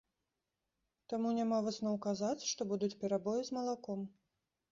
Таму 1.13 1.33
няма 1.39 1.59
высноў 1.67 1.99
казаць, 2.07 2.47
што 2.53 2.61
будуць 2.71 2.91
перабоі 3.05 3.41
з 3.51 3.55
малаком. 3.59 3.99